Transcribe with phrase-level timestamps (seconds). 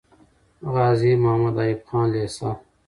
[0.73, 2.49] غازي محمد ايوب خان لیسه